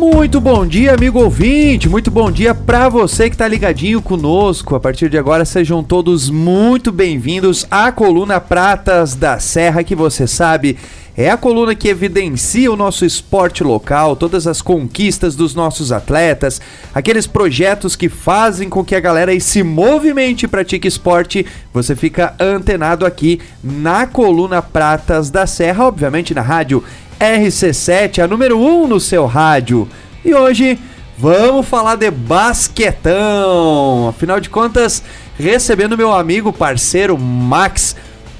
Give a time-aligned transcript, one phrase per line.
[0.00, 1.86] Muito bom dia, amigo ouvinte.
[1.86, 4.74] Muito bom dia para você que tá ligadinho conosco.
[4.74, 10.26] A partir de agora, sejam todos muito bem-vindos à coluna Pratas da Serra, que você
[10.26, 10.78] sabe
[11.14, 16.62] é a coluna que evidencia o nosso esporte local, todas as conquistas dos nossos atletas,
[16.94, 21.44] aqueles projetos que fazem com que a galera se movimente e pratique esporte.
[21.74, 26.82] Você fica antenado aqui na coluna Pratas da Serra, obviamente na rádio
[27.20, 29.86] RC7, a número 1 no seu rádio.
[30.24, 30.78] E hoje
[31.18, 34.08] vamos falar de basquetão.
[34.08, 35.02] Afinal de contas,
[35.38, 37.94] recebendo meu amigo, parceiro Max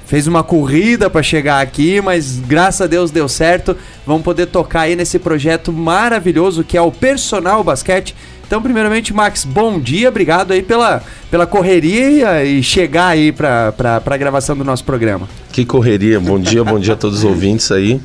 [0.07, 3.77] fez uma corrida para chegar aqui, mas graças a Deus deu certo.
[4.07, 8.17] Vamos poder tocar aí nesse projeto maravilhoso que é o Personal Basquete.
[8.51, 13.73] Então, primeiramente, Max, bom dia, obrigado aí pela, pela correria e chegar aí para
[14.05, 15.29] a gravação do nosso programa.
[15.53, 18.01] Que correria, bom dia, bom dia a todos os ouvintes aí.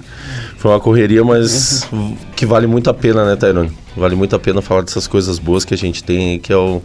[0.58, 1.90] Foi uma correria, mas
[2.36, 3.72] que vale muito a pena, né, Tairone?
[3.98, 6.58] Vale muito a pena falar dessas coisas boas que a gente tem aí, que é
[6.58, 6.80] o,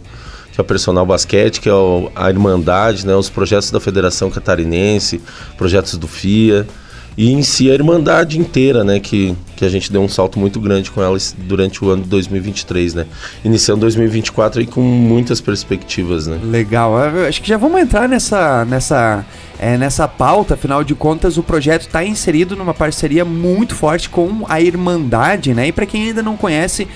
[0.51, 4.31] que é o personal basquete, que é o, a Irmandade, né, os projetos da Federação
[4.31, 5.21] Catarinense,
[5.55, 6.65] projetos do FIA
[7.17, 10.59] e em si a Irmandade inteira, né, que, que a gente deu um salto muito
[10.59, 13.05] grande com ela durante o ano de 2023, né,
[13.43, 16.39] iniciando 2024 aí com muitas perspectivas, né.
[16.43, 16.95] Legal,
[17.27, 19.25] acho que já vamos entrar nessa, nessa,
[19.59, 24.45] é, nessa pauta, afinal de contas o projeto está inserido numa parceria muito forte com
[24.47, 26.87] a Irmandade, né, e para quem ainda não conhece,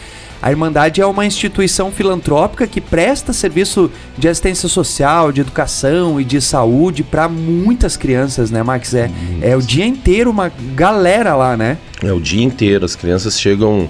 [0.46, 6.24] a Irmandade é uma instituição filantrópica que presta serviço de assistência social, de educação e
[6.24, 8.94] de saúde para muitas crianças, né, Max?
[8.94, 9.10] É,
[9.42, 11.80] é o dia inteiro uma galera lá, né?
[12.04, 12.86] É o dia inteiro.
[12.86, 13.90] As crianças chegam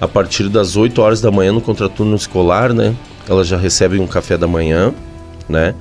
[0.00, 2.96] a partir das 8 horas da manhã no contraturno escolar, né?
[3.28, 4.94] Elas já recebem um café da manhã,
[5.46, 5.74] né?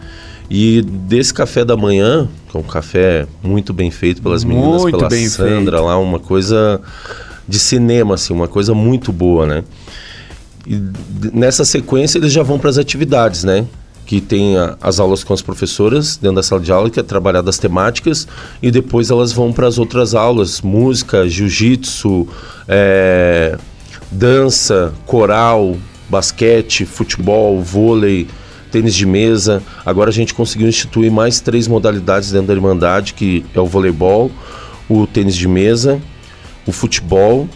[0.49, 4.97] E desse café da manhã, que é um café muito bem feito pelas meninas, muito
[4.97, 5.85] pela Sandra feito.
[5.85, 6.81] lá, uma coisa
[7.47, 9.63] de cinema, assim, uma coisa muito boa, né?
[10.66, 10.81] E
[11.33, 13.66] nessa sequência eles já vão para as atividades, né?
[14.05, 17.04] Que tem a, as aulas com as professoras dentro da sala de aula, que é
[17.04, 18.27] trabalhar das temáticas,
[18.61, 22.27] e depois elas vão para as outras aulas, música, jiu-jitsu,
[22.67, 23.58] é,
[24.11, 25.75] dança, coral,
[26.10, 28.27] basquete, futebol, vôlei,
[28.71, 29.61] tênis de mesa.
[29.86, 34.31] Agora a gente conseguiu instituir mais três modalidades dentro da Irmandade, que é o voleibol,
[34.89, 36.02] o tênis de mesa,
[36.65, 37.47] o futebol,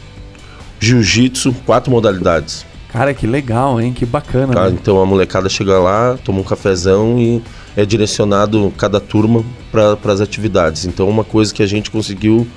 [0.79, 2.66] jiu-jitsu, quatro modalidades.
[2.90, 3.94] Cara, que legal, hein?
[3.94, 4.53] Que bacana.
[4.53, 4.78] Tá, né?
[4.79, 7.41] Então a molecada chega lá, toma um cafezão e
[7.75, 10.85] é direcionado cada turma para as atividades.
[10.85, 12.47] Então uma coisa que a gente conseguiu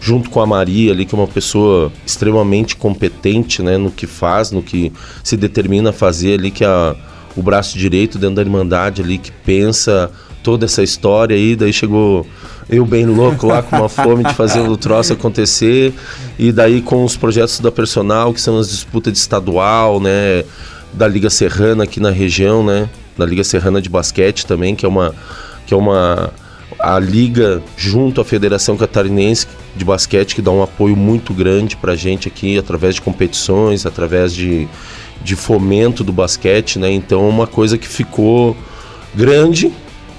[0.00, 4.50] junto com a Maria ali, que é uma pessoa extremamente competente, né, no que faz,
[4.50, 4.92] no que
[5.24, 6.94] se determina a fazer ali, que é a,
[7.34, 10.10] o braço direito dentro da Irmandade ali, que pensa
[10.42, 12.26] toda essa história aí, daí chegou
[12.68, 15.94] eu bem louco lá com uma fome de fazer o troço acontecer.
[16.38, 20.44] E daí com os projetos da personal que são as disputas de estadual né
[20.92, 24.88] da Liga Serrana aqui na região né da Liga Serrana de basquete também que é
[24.88, 25.14] uma
[25.66, 26.30] que é uma
[26.78, 31.92] a liga junto à Federação Catarinense de basquete que dá um apoio muito grande para
[31.92, 34.68] a gente aqui através de competições através de,
[35.22, 36.90] de fomento do basquete né.
[36.90, 38.56] Então é uma coisa que ficou
[39.14, 39.72] grande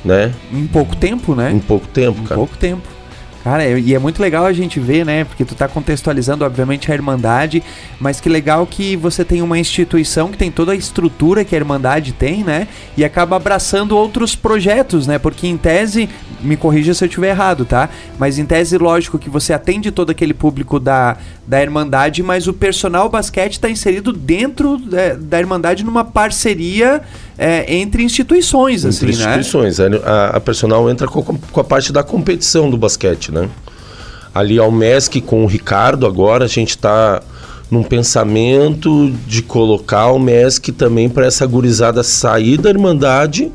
[0.07, 0.33] né?
[0.51, 1.51] Em pouco tempo, né?
[1.51, 2.33] Em pouco tempo, cara.
[2.33, 2.97] Em pouco tempo.
[3.47, 5.23] Cara, e é muito legal a gente ver, né?
[5.23, 7.63] Porque tu tá contextualizando, obviamente, a Irmandade,
[7.97, 11.57] mas que legal que você tem uma instituição que tem toda a estrutura que a
[11.57, 12.67] Irmandade tem, né?
[12.97, 15.17] E acaba abraçando outros projetos, né?
[15.17, 16.09] Porque em tese,
[16.41, 17.89] me corrija se eu estiver errado, tá?
[18.19, 21.15] Mas em tese, lógico que você atende todo aquele público da,
[21.47, 27.01] da Irmandade, mas o personal basquete está inserido dentro da, é, da Irmandade numa parceria
[27.37, 29.37] é, entre instituições, entre assim, né?
[29.37, 29.79] instituições.
[29.79, 29.99] Né?
[30.03, 33.47] A, a personal entra com, com, a parte da competição do basquete, né?
[34.33, 37.21] Ali ao MESC com o Ricardo agora a gente está
[37.69, 43.51] num pensamento de colocar o MESC também para essa gurizada sair da Irmandade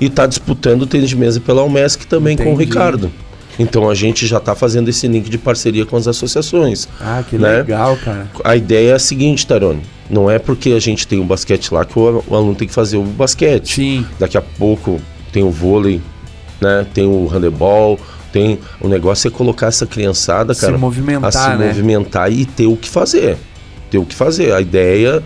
[0.00, 2.50] e tá disputando o tênis de mesa pela UMESC também Entendi.
[2.50, 3.10] com o Ricardo.
[3.58, 6.88] Então a gente já está fazendo esse link de parceria com as associações.
[7.00, 7.58] Ah, que né?
[7.58, 8.30] legal, cara.
[8.44, 9.82] A ideia é a seguinte, Tarone.
[10.10, 12.96] Não é porque a gente tem um basquete lá que o, aluno tem que fazer
[12.96, 13.74] o basquete.
[13.74, 14.06] Sim.
[14.18, 15.00] Daqui a pouco
[15.32, 16.00] tem o vôlei,
[16.60, 16.86] né?
[16.94, 17.98] Tem o handebol,
[18.32, 21.68] tem o negócio é colocar essa criançada, cara, se movimentar, a se né?
[21.68, 23.36] movimentar e ter o que fazer.
[23.90, 24.52] Ter o que fazer.
[24.52, 25.22] A ideia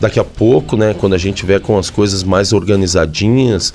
[0.00, 3.72] daqui a pouco, né, quando a gente tiver com as coisas mais organizadinhas,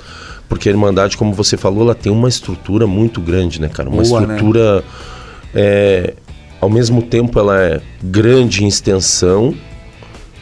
[0.48, 3.88] porque a Irmandade, como você falou, ela tem uma estrutura muito grande, né, cara?
[3.88, 4.34] Uma Boa, né?
[4.34, 4.76] estrutura.
[4.76, 4.82] Né?
[5.54, 6.14] É,
[6.60, 9.54] ao mesmo tempo, ela é grande em extensão,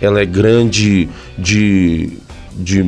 [0.00, 1.08] ela é grande
[1.38, 2.18] de,
[2.52, 2.84] de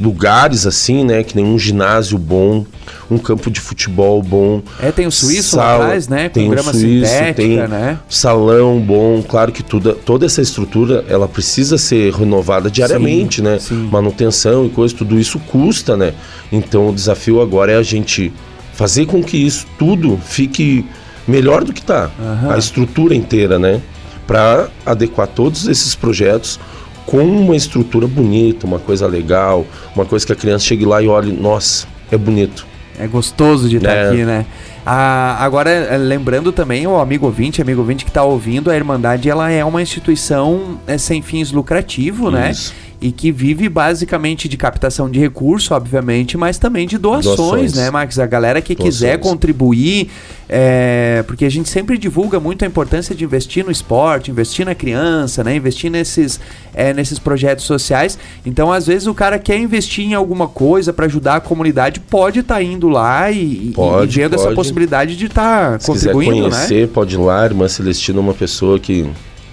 [0.00, 1.22] lugares assim, né?
[1.22, 2.64] Que nem um ginásio bom,
[3.10, 4.62] um campo de futebol bom.
[4.80, 6.28] É, tem o suíço lá atrás, né?
[6.28, 7.98] Com tem grama o suíço, sintética, tem né?
[8.08, 9.22] salão bom.
[9.22, 13.58] Claro que tudo, toda essa estrutura, ela precisa ser renovada diariamente, sim, né?
[13.58, 13.88] Sim.
[13.90, 16.14] Manutenção e coisa, tudo isso custa, né?
[16.50, 18.32] Então o desafio agora é a gente
[18.74, 20.84] fazer com que isso tudo fique
[21.26, 22.10] melhor do que está.
[22.18, 22.50] Uhum.
[22.50, 23.80] A estrutura inteira, né?
[24.26, 26.58] Para adequar todos esses projetos
[27.06, 29.64] com uma estrutura bonita, uma coisa legal,
[29.94, 32.66] uma coisa que a criança chegue lá e olhe, nossa, é bonito.
[32.98, 34.08] É gostoso de estar é.
[34.08, 34.46] aqui, né?
[34.84, 39.28] Ah, agora, eh, lembrando também, o amigo ouvinte, amigo ouvinte que está ouvindo, a Irmandade
[39.28, 42.52] ela é uma instituição é, sem fins lucrativos, né?
[43.00, 43.06] Né?
[43.08, 47.74] e que vive basicamente de captação de recursos, obviamente, mas também de doações, doações.
[47.74, 48.18] né, Max?
[48.18, 48.94] A galera que doações.
[48.94, 50.10] quiser contribuir,
[50.48, 54.74] é, porque a gente sempre divulga muito a importância de investir no esporte, investir na
[54.74, 56.40] criança, né, investir nesses,
[56.74, 58.18] é, nesses projetos sociais.
[58.44, 62.40] Então, às vezes, o cara quer investir em alguma coisa para ajudar a comunidade, pode
[62.40, 64.42] estar tá indo lá e, pode, e vendo pode.
[64.42, 66.90] essa possibilidade de estar tá contribuindo, quiser conhecer, né?
[66.92, 69.06] pode ir lá, irmã Celestina é uma pessoa que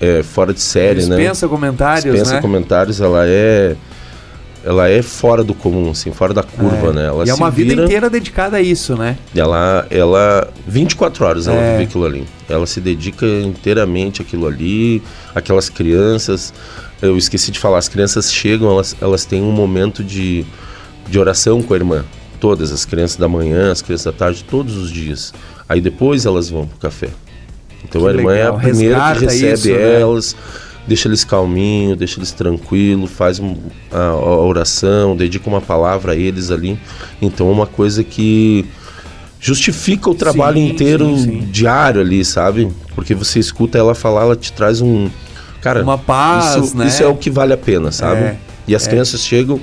[0.04, 1.22] é, fora de série, Dispensa né?
[1.22, 2.42] Dispensa comentários, Dispensa né?
[2.42, 3.76] comentários, ela é
[4.66, 6.94] ela é fora do comum, assim, fora da curva, é.
[6.94, 7.06] né?
[7.08, 9.18] Ela e é uma vida inteira dedicada a isso, né?
[9.36, 11.72] Ela, ela 24 horas ela é.
[11.74, 12.26] vive aquilo ali.
[12.48, 15.04] Ela se dedica inteiramente àquilo ali,
[15.36, 16.54] aquelas crianças.
[17.02, 20.46] Eu esqueci de falar, as crianças chegam, elas, elas têm um momento de,
[21.10, 22.06] de oração com a irmã.
[22.40, 25.34] Todas, as crianças da manhã, as crianças da tarde, todos os dias.
[25.68, 27.10] Aí depois elas vão pro café.
[27.84, 28.46] Então que a irmã legal.
[28.46, 30.02] é a primeira Resgata que recebe isso, né?
[30.02, 30.40] elas, né?
[30.88, 33.42] deixa eles calminhos, deixa eles tranquilos, faz
[33.92, 36.78] a, a, oração, dedica uma palavra a eles ali.
[37.22, 38.66] Então é uma coisa que
[39.40, 41.48] justifica o trabalho sim, inteiro sim, sim.
[41.52, 42.72] diário ali, sabe?
[42.96, 45.10] Porque você escuta ela falar, ela te traz um.
[45.62, 46.88] Cara, uma paz, isso, né?
[46.88, 48.22] isso é o que vale a pena, sabe?
[48.22, 48.38] É,
[48.68, 48.90] e as é.
[48.90, 49.60] crianças chegam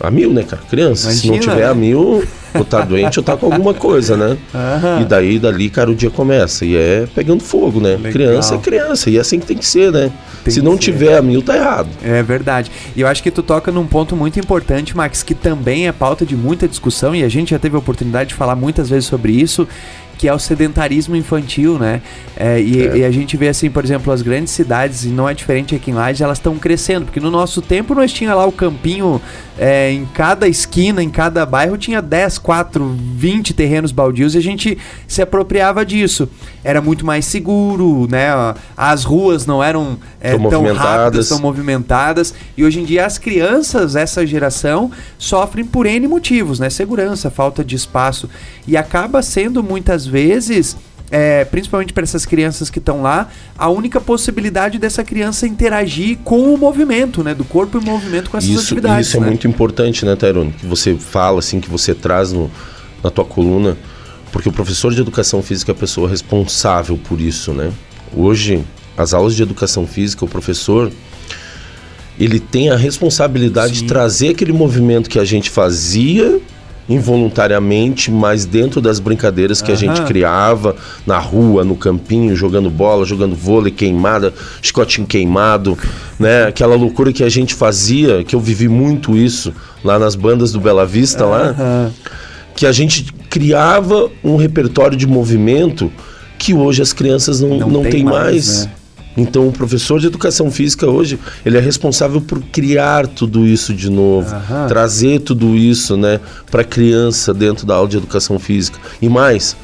[0.00, 0.62] a mil, né, cara?
[0.68, 1.08] Criança.
[1.08, 1.70] Imagina, se não tiver né?
[1.70, 4.36] a mil, ou tá doente ou tá com alguma coisa, né?
[5.00, 6.64] E daí, dali, cara, o dia começa.
[6.64, 7.96] E é pegando fogo, né?
[7.96, 8.12] Legal.
[8.12, 9.10] Criança é criança.
[9.10, 10.10] E é assim que tem que ser, né?
[10.44, 11.88] Tem se não tiver a mil, tá errado.
[12.02, 12.70] É verdade.
[12.96, 16.26] E eu acho que tu toca num ponto muito importante, Max, que também é pauta
[16.26, 17.14] de muita discussão.
[17.14, 19.66] E a gente já teve a oportunidade de falar muitas vezes sobre isso
[20.22, 22.00] que é o sedentarismo infantil, né?
[22.36, 22.98] É, e, é.
[22.98, 25.90] e, a gente vê assim, por exemplo, as grandes cidades, e não é diferente aqui
[25.90, 29.20] em Lages, elas estão crescendo, porque no nosso tempo nós tinha lá o campinho
[29.58, 34.42] é, em cada esquina, em cada bairro tinha 10, 4, 20 terrenos baldios e a
[34.42, 36.28] gente se apropriava disso.
[36.64, 38.28] Era muito mais seguro, né?
[38.76, 42.32] As ruas não eram é, tão rápidas, tão movimentadas.
[42.56, 46.70] E hoje em dia as crianças, essa geração, sofrem por N motivos, né?
[46.70, 48.30] Segurança, falta de espaço.
[48.66, 50.76] E acaba sendo muitas vezes,
[51.12, 53.28] é, principalmente para essas crianças que estão lá,
[53.58, 57.34] a única possibilidade dessa criança interagir com o movimento, né?
[57.34, 59.08] Do corpo em movimento com essas isso, atividades.
[59.08, 59.26] Isso é né?
[59.26, 60.52] é muito importante, né, Tyrone?
[60.52, 62.50] Que você fala, assim, que você traz no,
[63.04, 63.76] na tua coluna,
[64.32, 67.70] porque o professor de educação física é a pessoa responsável por isso, né?
[68.16, 68.64] Hoje,
[68.96, 70.90] as aulas de educação física, o professor
[72.18, 73.82] ele tem a responsabilidade Sim.
[73.82, 76.40] de trazer aquele movimento que a gente fazia
[76.88, 80.74] involuntariamente, mas dentro das brincadeiras que a gente criava
[81.06, 85.78] na rua, no campinho, jogando bola, jogando vôlei queimada, chicotinho queimado,
[86.18, 86.44] né?
[86.44, 89.52] Aquela loucura que a gente fazia, que eu vivi muito isso
[89.84, 91.90] lá nas bandas do Bela Vista lá,
[92.54, 95.90] que a gente criava um repertório de movimento
[96.38, 98.14] que hoje as crianças não, não, não tem, tem mais.
[98.14, 98.66] mais.
[98.66, 98.72] Né?
[99.16, 103.90] Então, o professor de educação física hoje, ele é responsável por criar tudo isso de
[103.90, 104.66] novo, Aham.
[104.68, 106.18] trazer tudo isso, né,
[106.50, 108.78] para a criança dentro da aula de educação física.
[109.00, 109.56] E mais,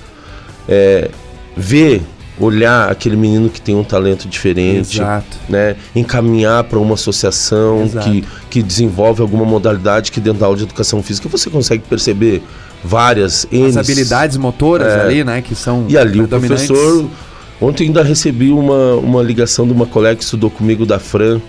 [0.69, 1.11] é,
[1.57, 2.03] ver,
[2.41, 5.37] olhar aquele menino que tem um talento diferente, Exato.
[5.49, 10.65] né, encaminhar para uma associação que, que desenvolve alguma modalidade que dentro da aula de
[10.65, 12.43] educação física você consegue perceber
[12.85, 17.09] várias As habilidades motoras é, ali, né, que são E ali o professor
[17.61, 21.41] Ontem ainda recebi uma, uma ligação de uma colega que estudou comigo da Fran,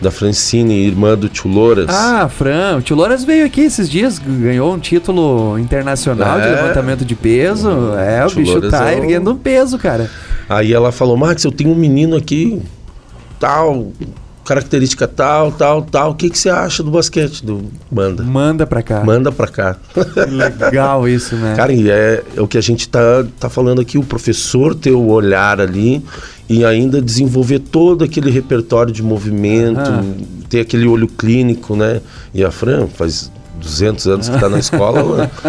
[0.00, 1.86] da Francine, irmã do Tio Louras.
[1.88, 6.42] Ah, Fran, o Tio Louras veio aqui esses dias, ganhou um título internacional é.
[6.42, 7.68] de levantamento de peso.
[7.98, 10.08] É, o, o bicho Louras tá é erguendo um peso, cara.
[10.48, 12.62] Aí ela falou, Max, eu tenho um menino aqui,
[13.40, 13.90] tal,
[14.46, 16.12] característica tal, tal, tal.
[16.12, 17.44] O que, que você acha do basquete?
[17.44, 17.64] Do...
[17.90, 18.22] Manda.
[18.22, 19.04] Manda pra cá.
[19.04, 19.76] Manda pra cá.
[20.28, 21.54] Legal isso, né?
[21.56, 24.92] Cara, e é, é o que a gente tá, tá falando aqui, o professor ter
[24.92, 26.02] o olhar ali
[26.48, 29.90] e ainda desenvolver todo aquele repertório de movimento,
[30.48, 32.00] ter aquele olho clínico, né?
[32.32, 35.30] E a Fran faz 200 anos que está na escola.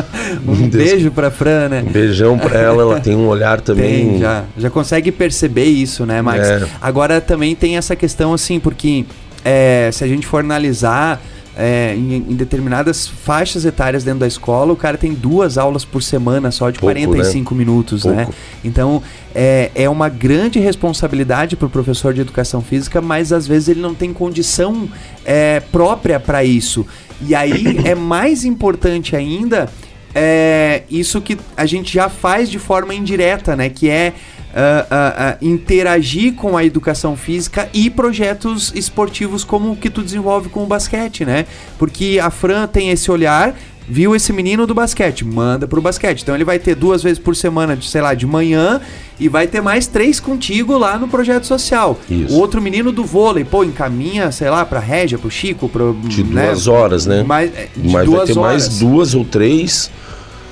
[0.48, 1.84] Um beijo para Fran, né?
[1.88, 4.10] Um beijão para ela, ela tem um olhar também.
[4.10, 6.48] Tem, já, já consegue perceber isso, né, Max?
[6.48, 6.68] É.
[6.82, 9.06] Agora também tem essa questão assim, porque
[9.44, 11.22] é, se a gente for analisar
[11.58, 16.04] é, em, em, determinadas faixas etárias dentro da escola, o cara tem duas aulas por
[16.04, 17.58] semana só de Pouco, 45 né?
[17.58, 18.26] minutos, né?
[18.26, 18.32] Pouco.
[18.32, 18.38] né?
[18.64, 19.02] Então
[19.34, 23.82] é, é uma grande responsabilidade para o professor de educação física, mas às vezes ele
[23.82, 24.88] não tem condição
[25.26, 26.86] é, própria para isso.
[27.26, 29.68] E aí é mais importante ainda
[30.14, 33.70] é, isso que a gente já faz de forma indireta, né?
[33.70, 34.14] Que é
[34.58, 40.50] uh, uh, interagir com a educação física e projetos esportivos como o que tu desenvolve
[40.50, 41.46] com o basquete, né?
[41.78, 43.56] Porque a Fran tem esse olhar
[43.90, 46.22] viu esse menino do basquete, manda pro basquete.
[46.22, 48.82] Então ele vai ter duas vezes por semana, de, sei lá, de manhã
[49.20, 51.98] e vai ter mais três contigo lá no projeto social.
[52.10, 52.36] Isso.
[52.36, 55.98] O outro menino do vôlei, pô, encaminha, sei lá, pra Régia, pro Chico, pro.
[56.04, 56.48] De né?
[56.48, 57.24] duas horas, né?
[57.24, 58.52] Mais, é, de Mas duas vai ter horas.
[58.52, 59.90] mais duas ou três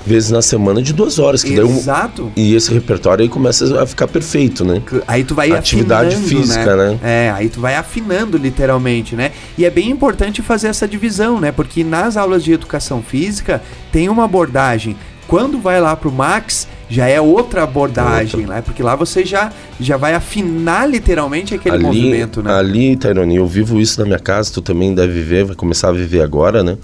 [0.05, 1.43] vezes na semana de duas horas.
[1.43, 2.25] Que Exato.
[2.25, 4.81] Um, e esse repertório aí começa a ficar perfeito, né?
[5.07, 6.89] Aí tu vai Atividade física, né?
[6.91, 6.99] né?
[7.01, 9.31] É, aí tu vai afinando literalmente, né?
[9.57, 11.51] E é bem importante fazer essa divisão, né?
[11.51, 14.95] Porque nas aulas de educação física tem uma abordagem.
[15.27, 18.55] Quando vai lá pro Max, já é outra abordagem, outra.
[18.55, 18.61] né?
[18.61, 22.53] Porque lá você já, já vai afinar literalmente aquele ali, movimento, né?
[22.53, 25.91] Ali, Tairone, eu vivo isso na minha casa, tu também deve viver, vai começar a
[25.91, 26.77] viver agora, né?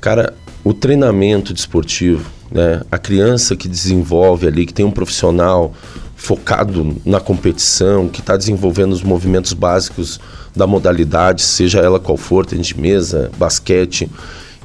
[0.00, 2.82] Cara, o treinamento desportivo, né?
[2.90, 5.72] a criança que desenvolve ali, que tem um profissional
[6.16, 10.20] focado na competição, que está desenvolvendo os movimentos básicos
[10.54, 14.10] da modalidade, seja ela qual for, tênis de mesa, basquete,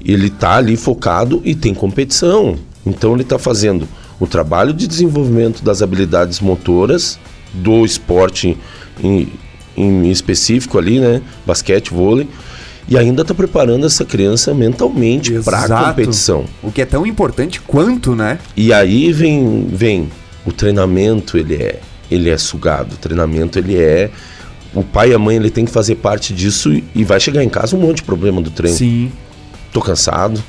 [0.03, 2.57] ele está ali focado e tem competição.
[2.85, 3.87] Então ele está fazendo
[4.19, 7.17] o trabalho de desenvolvimento das habilidades motoras
[7.53, 8.57] do esporte
[9.01, 9.29] em,
[9.77, 11.21] em específico ali, né?
[11.45, 12.27] Basquete, vôlei
[12.87, 16.45] e ainda está preparando essa criança mentalmente para a competição.
[16.61, 18.39] O que é tão importante quanto, né?
[18.55, 20.09] E aí vem, vem
[20.45, 21.79] o treinamento, ele é,
[22.11, 22.93] ele é sugado.
[22.93, 24.11] O treinamento, ele é
[24.73, 27.49] o pai e a mãe, ele tem que fazer parte disso e, vai chegar em
[27.49, 28.77] casa um monte de problema do treino.
[28.77, 29.11] Sim.
[29.71, 30.41] Tô cansado,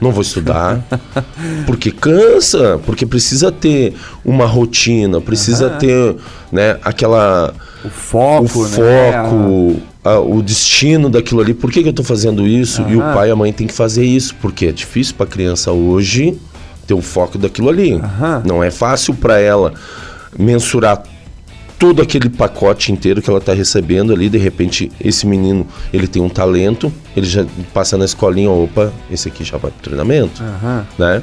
[0.00, 0.82] não vou estudar.
[1.66, 5.78] porque cansa, porque precisa ter uma rotina, precisa uhum.
[5.78, 6.16] ter,
[6.50, 7.54] né, aquela
[7.86, 9.12] o foco, o né?
[9.12, 11.54] foco, a, o destino daquilo ali.
[11.54, 12.82] Por que, que eu estou fazendo isso?
[12.88, 15.28] E o pai e a mãe tem que fazer isso, porque é difícil para a
[15.28, 16.38] criança hoje
[16.86, 18.00] ter o foco daquilo ali.
[18.44, 19.74] Não é fácil para ela
[20.38, 21.02] mensurar
[21.78, 24.28] todo aquele pacote inteiro que ela está recebendo ali.
[24.28, 29.28] De repente, esse menino ele tem um talento, ele já passa na escolinha, opa, esse
[29.28, 30.82] aqui já vai para treinamento, uhum.
[30.98, 31.22] né?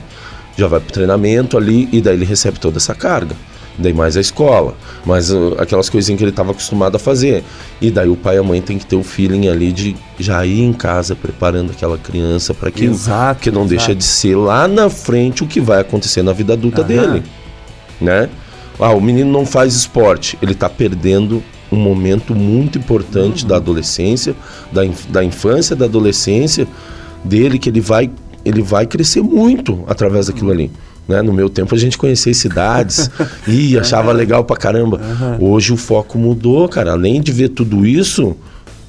[0.55, 3.35] Já vai para treinamento ali e daí ele recebe toda essa carga
[3.77, 4.75] daí mais a escola,
[5.05, 7.43] mais uh, aquelas coisinhas que ele estava acostumado a fazer.
[7.81, 10.45] E daí o pai e a mãe tem que ter o feeling ali de já
[10.45, 13.69] ir em casa preparando aquela criança para que, exato, que não exato.
[13.69, 16.87] deixa de ser lá na frente o que vai acontecer na vida adulta Aham.
[16.87, 17.23] dele,
[17.99, 18.29] né?
[18.79, 23.49] Ah, o menino não faz esporte, ele está perdendo um momento muito importante uhum.
[23.49, 24.35] da adolescência,
[24.71, 26.67] da, inf da infância, da adolescência
[27.23, 28.09] dele que ele vai
[28.45, 30.69] ele vai crescer muito através daquilo ali.
[31.07, 31.21] Né?
[31.21, 33.09] No meu tempo a gente conhecia cidades
[33.47, 34.97] e achava legal pra caramba.
[34.97, 35.51] Uhum.
[35.51, 36.91] Hoje o foco mudou, cara.
[36.91, 38.35] Além de ver tudo isso,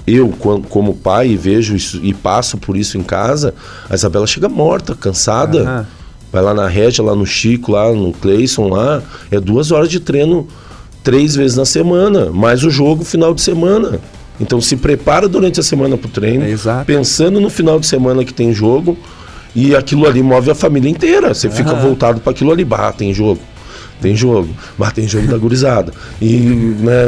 [0.07, 0.29] eu,
[0.69, 3.55] como pai, vejo isso e passo por isso em casa,
[3.89, 5.63] a Isabela chega morta, cansada.
[5.63, 5.87] Uhum.
[6.33, 9.03] Vai lá na Regia, lá no Chico, lá no Cleison, lá.
[9.31, 10.49] É duas horas de treino
[11.05, 14.01] três vezes na semana, mais o jogo final de semana.
[14.41, 18.35] Então se prepara durante a semana pro treino, é pensando no final de semana que
[18.35, 18.99] tem jogo
[19.55, 21.33] e aquilo ali move a família inteira.
[21.33, 22.65] Você fica voltado para aquilo ali.
[22.65, 23.41] Bah, tem jogo.
[24.01, 24.49] Tem jogo.
[24.77, 25.93] Mas tem jogo da gurizada.
[26.21, 27.07] E, né,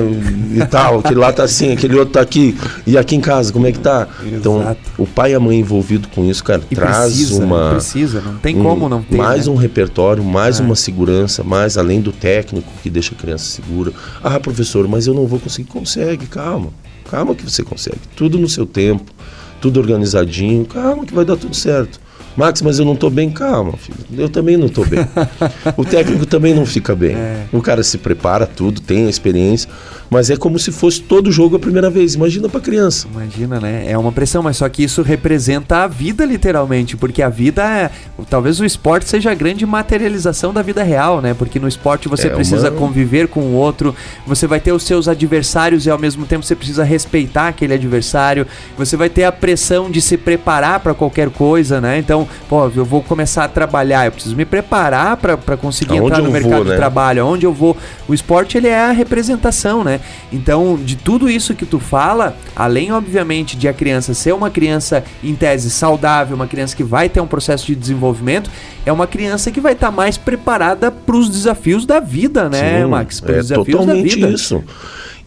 [0.54, 1.00] e tal.
[1.00, 2.56] Aquele lá tá assim, aquele outro tá aqui.
[2.86, 4.08] E aqui em casa, como é que tá?
[4.24, 4.80] Então, Exato.
[4.92, 7.70] Então, o pai e a mãe envolvido com isso, cara, e traz precisa, uma.
[7.70, 9.16] Precisa, não tem um, como não ter.
[9.16, 9.52] Mais né?
[9.52, 10.62] um repertório, mais é.
[10.62, 13.92] uma segurança, mais além do técnico que deixa a criança segura.
[14.22, 15.68] Ah, professor, mas eu não vou conseguir.
[15.68, 16.70] Consegue, calma.
[17.10, 18.00] Calma que você consegue.
[18.16, 19.12] Tudo no seu tempo,
[19.60, 20.64] tudo organizadinho.
[20.64, 22.05] Calma que vai dar tudo certo.
[22.36, 23.30] Max, mas eu não estou bem.
[23.30, 23.98] Calma, filho.
[24.16, 25.00] Eu também não estou bem.
[25.76, 27.14] o técnico também não fica bem.
[27.14, 27.46] É.
[27.52, 29.68] O cara se prepara tudo, tem a experiência,
[30.10, 32.14] mas é como se fosse todo jogo a primeira vez.
[32.14, 33.06] Imagina para criança.
[33.12, 33.84] Imagina, né?
[33.88, 37.90] É uma pressão, mas só que isso representa a vida literalmente, porque a vida é,
[38.28, 41.34] talvez o esporte seja a grande materialização da vida real, né?
[41.34, 42.78] Porque no esporte você é precisa uma...
[42.78, 43.94] conviver com o outro,
[44.26, 48.46] você vai ter os seus adversários e ao mesmo tempo você precisa respeitar aquele adversário,
[48.76, 51.98] você vai ter a pressão de se preparar para qualquer coisa, né?
[51.98, 56.22] Então, pô, eu vou começar a trabalhar, eu preciso me preparar para conseguir Aonde entrar
[56.22, 56.70] no mercado vou, né?
[56.70, 57.76] de trabalho, onde eu vou.
[58.08, 59.95] O esporte ele é a representação, né?
[60.32, 65.04] Então, de tudo isso que tu fala, além obviamente de a criança ser uma criança
[65.22, 68.50] em tese saudável, uma criança que vai ter um processo de desenvolvimento,
[68.84, 72.82] é uma criança que vai estar tá mais preparada para os desafios da vida, né,
[72.82, 73.20] Sim, Max?
[73.20, 74.30] Para os é desafios totalmente da vida.
[74.30, 74.64] isso.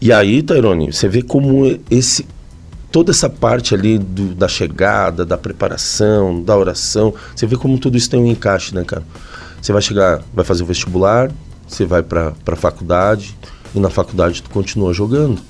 [0.00, 2.26] E aí, Tairone, você vê como esse
[2.90, 7.96] toda essa parte ali do, da chegada, da preparação, da oração, você vê como tudo
[7.96, 9.04] isso tem um encaixe, né, cara?
[9.60, 11.30] Você vai chegar, vai fazer o vestibular,
[11.68, 13.36] você vai para a faculdade
[13.74, 15.40] e na faculdade tu continua jogando.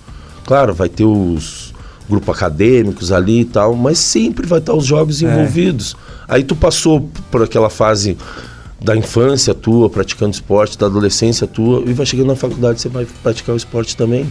[0.44, 1.72] Claro, vai ter os
[2.08, 5.26] grupos acadêmicos ali e tal, mas sempre vai estar os jogos é.
[5.26, 5.96] envolvidos.
[6.26, 8.16] Aí tu passou por aquela fase
[8.82, 13.06] da infância tua, praticando esporte, da adolescência tua, e vai chegando na faculdade, você vai
[13.22, 14.30] praticar o esporte também.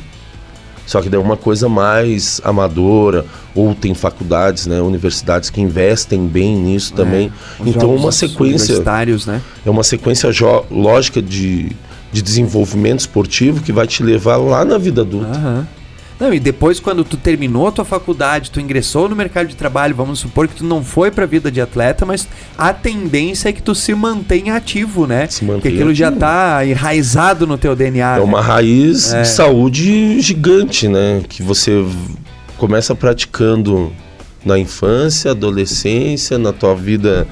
[0.86, 6.58] Só que é uma coisa mais amadora, ou tem faculdades, né, universidades que investem bem
[6.58, 7.31] nisso é, também.
[7.63, 8.81] Então uma sequência
[9.27, 9.39] né?
[9.63, 10.31] É uma sequência
[10.72, 11.75] lógica de,
[12.11, 15.37] de desenvolvimento esportivo que vai te levar lá na vida adulta.
[15.37, 15.65] Uhum.
[16.19, 19.95] Não, e depois quando tu terminou a tua faculdade, tu ingressou no mercado de trabalho,
[19.95, 23.61] vamos supor que tu não foi pra vida de atleta, mas a tendência é que
[23.61, 25.27] tu se mantenha ativo, né?
[25.27, 25.95] Se Porque aquilo ativo.
[25.95, 28.15] já tá enraizado no teu DNA.
[28.15, 28.23] É né?
[28.23, 29.21] uma raiz é.
[29.21, 31.21] de saúde gigante, né?
[31.27, 31.85] Que você
[32.57, 33.93] começa praticando
[34.43, 37.25] na infância, adolescência, na tua vida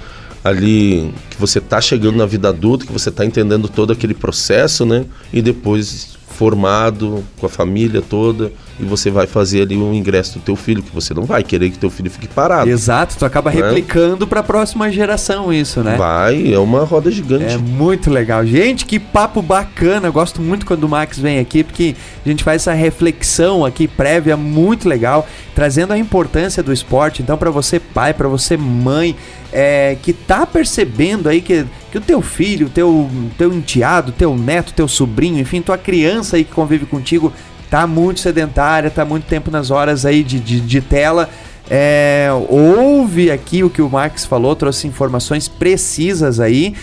[0.44, 4.86] ali que você tá chegando na vida adulta, que você tá entendendo todo aquele processo,
[4.86, 5.06] né?
[5.32, 10.39] E depois formado com a família toda e você vai fazer ali o ingresso do
[10.39, 12.69] teu filho, que você não vai querer que teu filho fique parado.
[12.69, 13.62] Exato, tu acaba né?
[13.62, 15.96] replicando para a próxima geração isso, né?
[15.98, 17.55] Vai, é uma roda gigante.
[17.55, 18.46] É muito legal.
[18.46, 20.07] Gente, que papo bacana.
[20.07, 23.88] Eu gosto muito quando o Max vem aqui, porque a gente faz essa reflexão aqui
[23.88, 27.22] prévia muito legal, trazendo a importância do esporte.
[27.22, 29.15] Então, para você pai, para você mãe,
[29.51, 34.74] é, que tá percebendo aí que, que o teu filho, teu, teu enteado, teu neto,
[34.74, 37.34] teu sobrinho, enfim, tua criança aí que convive contigo
[37.70, 41.30] tá muito sedentária, tá muito tempo nas horas aí de, de, de tela.
[41.70, 46.74] É, ouve aqui o que o Max falou, trouxe informações precisas aí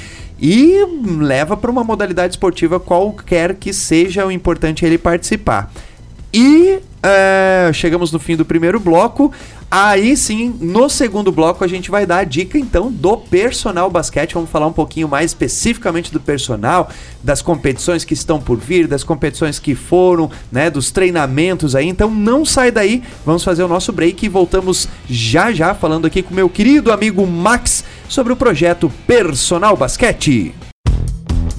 [0.41, 0.85] e
[1.21, 5.73] leva para uma modalidade esportiva qualquer que seja o importante ele participar.
[6.33, 9.33] E é, chegamos no fim do primeiro bloco.
[9.71, 14.35] Aí sim, no segundo bloco a gente vai dar a dica então do personal basquete.
[14.35, 16.89] Vamos falar um pouquinho mais especificamente do personal,
[17.23, 21.89] das competições que estão por vir, das competições que foram, né, dos treinamentos aí.
[21.89, 26.23] Então não sai daí, vamos fazer o nosso break e voltamos já já falando aqui
[26.23, 30.55] com meu querido amigo Max sobre o projeto Personal Basquete.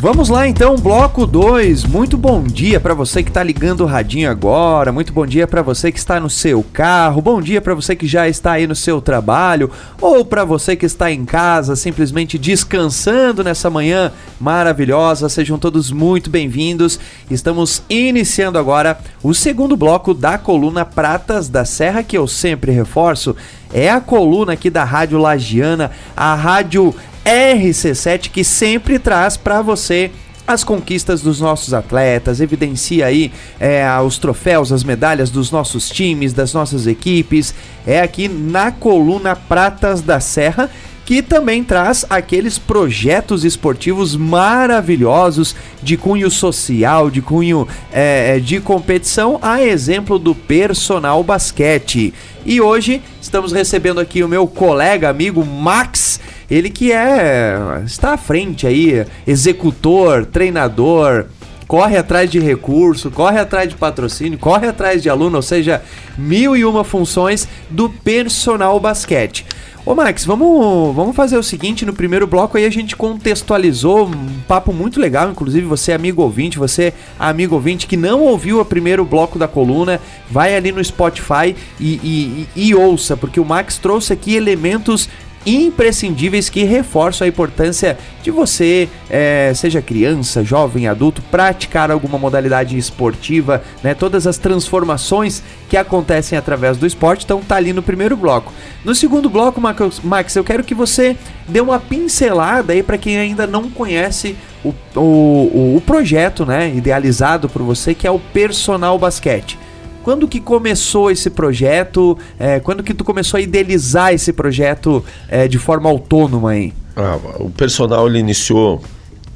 [0.05, 1.83] Vamos lá então, bloco 2.
[1.85, 4.91] Muito bom dia para você que está ligando o radinho agora.
[4.91, 7.23] Muito bom dia para você que está no seu carro.
[7.23, 10.85] Bom dia para você que já está aí no seu trabalho ou para você que
[10.85, 15.27] está em casa, simplesmente descansando nessa manhã maravilhosa.
[15.27, 16.99] Sejam todos muito bem-vindos.
[17.27, 23.35] Estamos iniciando agora o segundo bloco da coluna Pratas da Serra que eu sempre reforço.
[23.73, 26.93] É a coluna aqui da Rádio Lagiana, a rádio
[27.25, 30.11] RC7 que sempre traz para você
[30.47, 36.33] as conquistas dos nossos atletas, evidencia aí é, os troféus, as medalhas dos nossos times,
[36.33, 37.53] das nossas equipes.
[37.85, 40.69] É aqui na coluna Pratas da Serra
[41.05, 48.59] que também traz aqueles projetos esportivos maravilhosos de cunho social, de cunho é, é, de
[48.59, 52.11] competição, a exemplo do personal basquete.
[52.43, 57.55] E hoje estamos recebendo aqui o meu colega, amigo Max, ele que é
[57.85, 61.25] está à frente aí, executor, treinador,
[61.67, 65.81] corre atrás de recurso, corre atrás de patrocínio, corre atrás de aluno, ou seja,
[66.17, 69.45] mil e uma funções do personal basquete.
[69.85, 74.39] Ô Max, vamos, vamos fazer o seguinte, no primeiro bloco aí a gente contextualizou um
[74.47, 79.05] papo muito legal, inclusive você amigo ouvinte, você amigo ouvinte que não ouviu o primeiro
[79.05, 83.77] bloco da coluna, vai ali no Spotify e, e, e, e ouça, porque o Max
[83.77, 85.07] trouxe aqui elementos
[85.45, 92.77] imprescindíveis que reforçam a importância de você, é, seja criança, jovem, adulto, praticar alguma modalidade
[92.77, 93.93] esportiva, né?
[93.93, 98.51] Todas as transformações que acontecem através do esporte, então tá ali no primeiro bloco.
[98.83, 101.15] No segundo bloco, Max, eu quero que você
[101.47, 107.47] dê uma pincelada aí para quem ainda não conhece o, o, o projeto, né, idealizado
[107.47, 109.59] por você, que é o Personal Basquete.
[110.05, 112.15] Quando que começou esse projeto?
[112.37, 116.71] É, quando que tu começou a idealizar esse projeto é, de forma autônoma aí?
[116.95, 118.83] Ah, o personal ele iniciou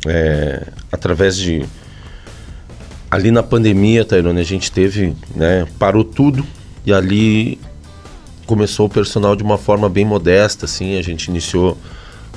[0.06, 1.66] é, através de
[3.10, 6.46] ali na pandemia, Tairone, a gente teve, né, parou tudo
[6.86, 7.60] e ali
[8.46, 11.80] começou o personal de uma forma bem modesta, assim, a gente iniciou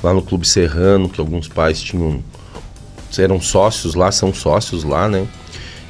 [0.01, 2.23] lá no Clube Serrano, que alguns pais tinham
[3.15, 5.27] eram sócios lá, são sócios lá, né?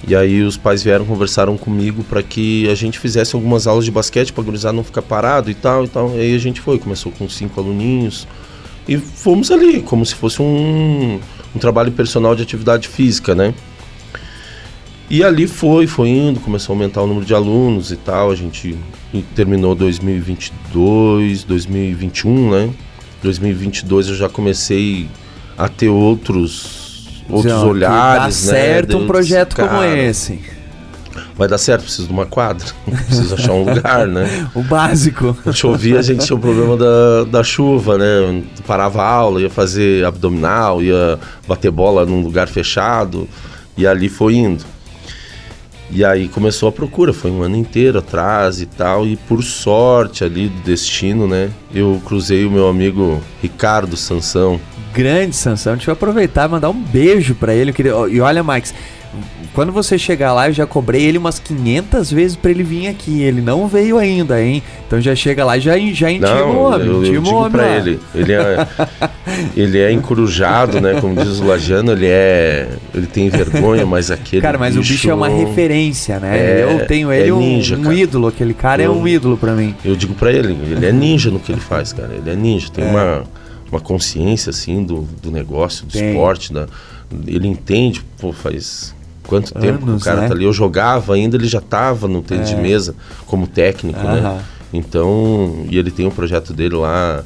[0.05, 3.91] E aí os pais vieram conversaram comigo para que a gente fizesse algumas aulas de
[3.91, 5.85] basquete para gurizar não ficar parado e tal
[6.15, 8.27] e aí a gente foi, começou com cinco aluninhos
[8.87, 11.19] e fomos ali como se fosse um,
[11.55, 13.53] um trabalho personal de atividade física, né?
[15.09, 18.31] E ali foi, foi indo, começou a aumentar o número de alunos e tal.
[18.31, 18.77] A gente
[19.35, 22.73] terminou 2022, 2021, né?
[23.21, 25.07] 2022 eu já comecei
[25.57, 26.82] a ter outros
[27.29, 28.59] outros Não, olhares, dá né?
[28.59, 30.39] certo um projeto cara, como esse.
[31.35, 34.47] Vai dar certo, preciso de uma quadra, preciso achar um lugar, né?
[34.53, 35.35] o básico.
[35.51, 38.43] Chovia, a gente tinha o problema da, da chuva, né?
[38.67, 43.27] Parava a aula, ia fazer abdominal, ia bater bola num lugar fechado,
[43.75, 44.63] e ali foi indo.
[45.95, 50.23] E aí começou a procura, foi um ano inteiro atrás e tal, e por sorte
[50.23, 54.59] ali do destino, né, eu cruzei o meu amigo Ricardo Sansão.
[54.91, 57.71] Grande Sansão, deixa eu aproveitar e mandar um beijo para ele.
[58.09, 58.73] E olha, Max,
[59.53, 63.21] quando você chegar lá, eu já cobrei ele umas 500 vezes para ele vir aqui.
[63.21, 64.63] Ele não veio ainda, hein?
[64.87, 66.87] Então já chega lá, já, já intima o homem.
[66.87, 67.77] Eu, eu digo pra lá.
[67.77, 67.99] ele.
[68.15, 68.67] Ele é,
[69.55, 70.99] ele é encurujado, né?
[70.99, 72.67] Como diz o Lajano, ele é.
[72.93, 74.41] Ele tem vergonha, mas aquele.
[74.41, 76.35] Cara, mas bicho, o bicho é uma referência, né?
[76.35, 78.27] É, eu tenho ele é ninja, um, um ídolo.
[78.27, 79.75] Aquele cara eu, é um ídolo para mim.
[79.85, 82.13] Eu digo para ele, ele é ninja no que ele faz, cara.
[82.13, 82.69] Ele é ninja.
[82.71, 82.87] Tem é.
[82.87, 83.23] uma,
[83.71, 86.09] uma consciência, assim, do, do negócio, do tem.
[86.09, 86.51] esporte.
[86.51, 86.65] Da,
[87.27, 88.95] ele entende, pô, faz
[89.27, 90.27] quanto Anos, tempo o cara né?
[90.27, 90.45] tá ali.
[90.45, 92.55] Eu jogava ainda, ele já estava no tênis é.
[92.55, 94.43] de mesa como técnico, né?
[94.71, 97.23] Então, e ele tem um projeto dele lá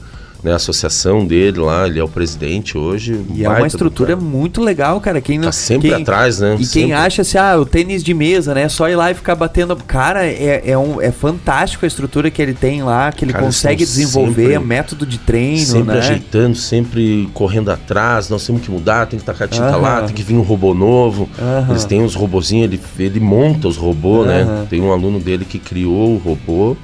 [0.48, 3.22] né, a associação dele lá, ele é o presidente hoje.
[3.34, 5.20] E é uma estrutura muito legal, cara.
[5.20, 6.56] Quem tá sempre quem, atrás, né?
[6.60, 6.88] E sempre.
[6.88, 8.70] quem acha assim, ah, o tênis de mesa, né?
[8.70, 9.76] Só ir lá e ficar batendo.
[9.76, 13.46] Cara, é, é, um, é fantástico a estrutura que ele tem lá, que ele cara,
[13.46, 16.00] consegue desenvolver, sempre, método de treino, sempre né?
[16.00, 18.30] ajeitando, sempre correndo atrás.
[18.30, 19.82] Nós temos que mudar, tem que tacar tinta uh -huh.
[19.82, 21.24] lá, tem que vir um robô novo.
[21.24, 21.70] Uh -huh.
[21.72, 24.46] Eles têm uns robozinhos, ele, ele monta os robôs, uh -huh.
[24.46, 24.68] né?
[24.70, 26.78] Tem um aluno dele que criou o robô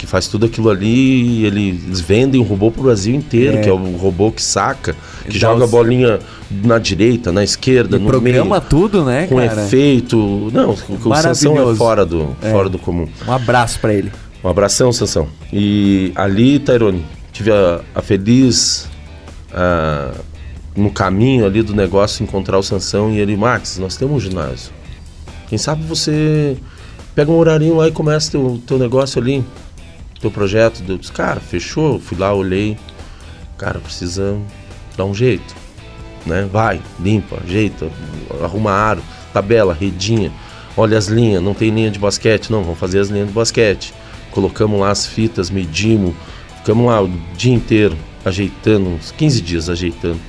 [0.00, 3.60] que faz tudo aquilo ali e eles vendem um robô pro Brasil inteiro, é.
[3.60, 4.96] que é o robô que saca,
[5.28, 6.18] que joga a bolinha
[6.50, 8.60] na direita, na esquerda, e no programa meio.
[8.62, 9.66] tudo, né, Com cara?
[9.66, 10.16] efeito.
[10.54, 12.50] Não, o Sansão é fora do, é.
[12.50, 13.06] fora do comum.
[13.28, 14.10] Um abraço para ele.
[14.42, 15.28] Um abração, Sansão.
[15.52, 18.88] E ali, Tairone, tive a, a feliz...
[19.52, 20.12] A,
[20.74, 24.72] no caminho ali do negócio encontrar o Sansão e ele, Max, nós temos um ginásio.
[25.48, 26.56] Quem sabe você
[27.14, 29.44] pega um horarinho lá e começa teu, teu negócio ali
[30.20, 30.82] teu projeto?
[30.86, 31.98] Eu disse, cara, fechou.
[31.98, 32.76] Fui lá, olhei.
[33.56, 34.38] Cara, precisa
[34.96, 35.54] dar um jeito.
[36.26, 36.48] Né?
[36.50, 37.90] Vai, limpa, ajeita,
[38.42, 39.02] arruma aro,
[39.32, 40.32] tabela, redinha.
[40.76, 43.92] Olha as linhas, não tem linha de basquete, não, vamos fazer as linhas de basquete.
[44.30, 46.14] Colocamos lá as fitas, medimos,
[46.58, 50.20] ficamos lá o dia inteiro ajeitando, uns 15 dias ajeitando.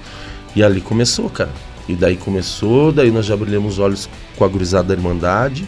[0.55, 1.51] E ali começou, cara.
[1.87, 5.67] E daí começou, daí nós já brilhamos os olhos com a gurizada da Irmandade.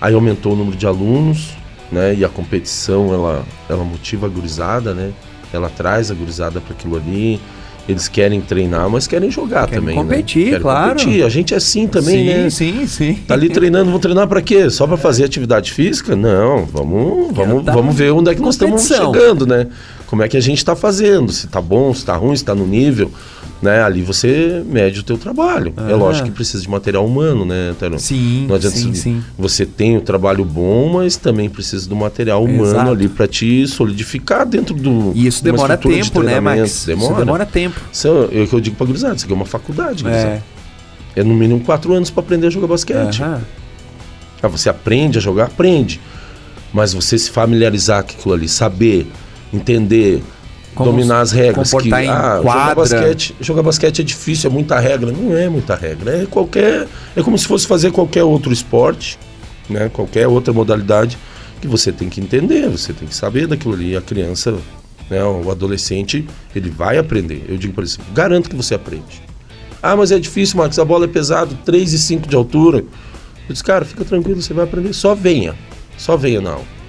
[0.00, 1.56] Aí aumentou o número de alunos,
[1.90, 2.14] né?
[2.14, 5.12] E a competição ela, ela motiva a gurizada, né?
[5.52, 7.40] Ela traz a gurizada para aquilo ali.
[7.88, 10.50] Eles querem treinar, mas querem jogar querem também, competir, né?
[10.50, 10.88] Querem claro.
[10.90, 11.24] competir.
[11.24, 12.50] A gente é assim também, sim, né?
[12.50, 14.70] Sim, sim, Tá ali treinando, vamos treinar para quê?
[14.70, 16.14] Só para fazer atividade física?
[16.14, 19.66] Não, vamos, vamos, tá vamos ver onde é que nós estamos chegando, né?
[20.06, 21.32] Como é que a gente está fazendo?
[21.32, 23.10] Se tá bom, se tá ruim, se tá no nível
[23.62, 23.82] né?
[23.82, 25.72] Ali você mede o teu trabalho.
[25.88, 27.98] É lógico que precisa de material humano, né, Tero?
[27.98, 29.22] Sim, Não adianta sim, sim.
[29.38, 32.90] Você tem o trabalho bom, mas também precisa do material humano Exato.
[32.90, 35.12] ali para te solidificar dentro do.
[35.14, 36.84] E isso demora tempo, né, Max?
[36.86, 37.12] Demora.
[37.12, 37.80] Isso demora tempo.
[37.92, 40.40] Isso é o que eu digo para gurizada, isso aqui é uma faculdade, É.
[41.16, 43.22] é no mínimo quatro anos para aprender a jogar basquete.
[43.22, 43.40] Uhum.
[44.42, 46.00] Ah, você aprende a jogar, aprende.
[46.72, 49.06] Mas você se familiarizar com aquilo ali, saber,
[49.52, 50.22] entender,
[50.74, 51.72] como dominar as regras.
[51.72, 55.12] Que, ah, jogar basquete, jogar basquete é difícil, é muita regra.
[55.12, 56.22] Não é muita regra.
[56.22, 56.86] É qualquer.
[57.16, 59.18] É como se fosse fazer qualquer outro esporte,
[59.68, 59.90] né?
[59.92, 61.18] Qualquer outra modalidade
[61.60, 63.96] que você tem que entender, você tem que saber daquilo ali.
[63.96, 64.56] A criança,
[65.10, 67.44] né, o adolescente, ele vai aprender.
[67.48, 69.22] Eu digo para ele, garanto que você aprende.
[69.82, 72.78] Ah, mas é difícil, Marcos, a bola é pesada, 3 e 5 de altura.
[72.78, 74.92] Eu disse, cara, fica tranquilo, você vai aprender.
[74.92, 75.54] Só venha.
[75.96, 76.79] Só venha na aula.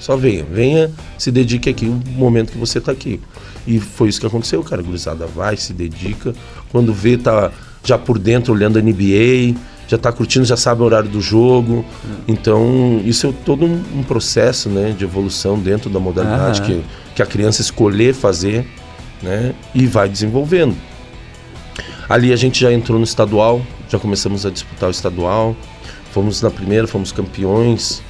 [0.00, 3.20] Só venha, venha, se dedique aqui o momento que você está aqui.
[3.66, 4.80] E foi isso que aconteceu, cara.
[4.80, 6.34] A gurizada vai, se dedica.
[6.72, 7.52] Quando vê, tá
[7.84, 9.54] já por dentro olhando a NBA,
[9.86, 11.84] já está curtindo, já sabe o horário do jogo.
[12.26, 16.82] Então, isso é todo um, um processo né, de evolução dentro da modalidade que,
[17.14, 18.66] que a criança escolher fazer
[19.22, 20.74] né, e vai desenvolvendo.
[22.08, 25.54] Ali a gente já entrou no estadual, já começamos a disputar o estadual.
[26.12, 28.02] Fomos na primeira, fomos campeões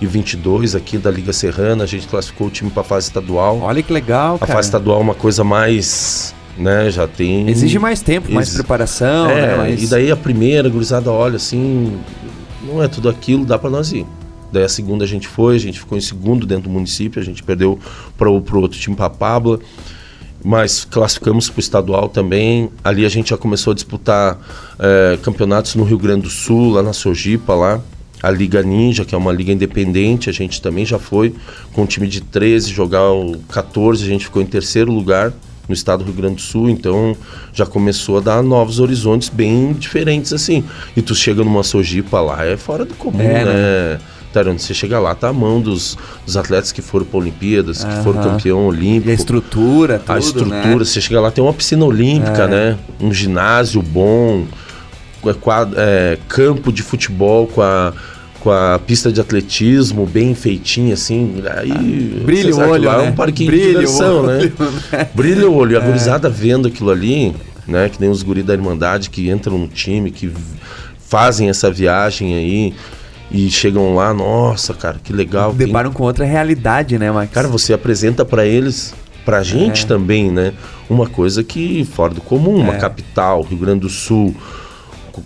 [0.00, 3.60] 2022 aqui da Liga Serrana, a gente classificou o time para a fase estadual.
[3.60, 4.52] Olha que legal, cara.
[4.52, 7.48] A fase estadual é uma coisa mais, né, já tem...
[7.48, 9.56] Exige mais tempo, mais preparação, é, né?
[9.56, 9.82] Mais...
[9.82, 11.98] E daí a primeira, a gurizada olha assim,
[12.66, 14.06] não é tudo aquilo, dá para nós ir.
[14.50, 17.24] Daí a segunda a gente foi, a gente ficou em segundo dentro do município, a
[17.24, 17.78] gente perdeu
[18.16, 19.60] para o outro time para Pabla.
[20.42, 22.70] mas classificamos para o estadual também.
[22.82, 24.38] Ali a gente já começou a disputar
[24.78, 27.80] é, campeonatos no Rio Grande do Sul, lá na Sojipa, lá.
[28.22, 31.34] A Liga Ninja, que é uma liga independente, a gente também já foi
[31.72, 35.32] com um time de 13, jogar o 14, a gente ficou em terceiro lugar
[35.68, 37.16] no estado do Rio Grande do Sul, então
[37.52, 40.64] já começou a dar novos horizontes bem diferentes assim.
[40.96, 43.44] E tu chega numa Sojipa lá, é fora do comum, é, né?
[43.44, 44.00] né?
[44.32, 47.96] Tarano, você chega lá, tá a mão dos, dos atletas que foram para Olimpíadas, que
[48.04, 49.08] foram campeão olímpico.
[49.08, 50.84] E a estrutura, tudo, A estrutura, né?
[50.84, 52.46] você chega lá, tem uma piscina olímpica, é.
[52.46, 52.78] né?
[53.00, 54.44] Um ginásio bom,
[55.28, 55.34] é,
[55.76, 57.92] é, campo de futebol com a,
[58.40, 61.42] com a pista de atletismo bem feitinha, assim.
[61.56, 63.06] Aí, ah, brilha o olho, lá, né?
[63.06, 64.52] É um parquinho brilha de diversão, né?
[64.92, 65.08] né?
[65.14, 65.72] brilha o olho.
[65.72, 65.84] E a é.
[65.84, 67.34] gurizada vendo aquilo ali,
[67.66, 67.88] né?
[67.88, 70.32] Que nem os guris da Irmandade que entram no time, que
[70.98, 72.74] fazem essa viagem aí
[73.30, 75.52] e chegam lá, nossa, cara, que legal.
[75.52, 77.32] Deparam com outra realidade, né, Max?
[77.32, 78.92] Cara, você apresenta para eles,
[79.24, 79.86] pra gente é.
[79.86, 80.52] também, né,
[80.88, 82.64] uma coisa que fora do comum, é.
[82.64, 84.34] uma capital, Rio Grande do Sul,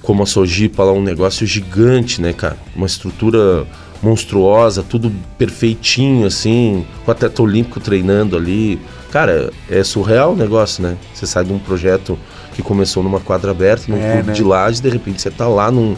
[0.02, 2.56] como a Sojipa lá, um negócio gigante, né, cara?
[2.74, 3.66] Uma estrutura
[4.02, 8.78] monstruosa, tudo perfeitinho, assim, com o atleta olímpico treinando ali.
[9.10, 10.96] Cara, é surreal o negócio, né?
[11.12, 12.18] Você sai de um projeto
[12.54, 14.32] que começou numa quadra aberta, num é, clube né?
[14.32, 15.96] de laje, de repente você tá lá num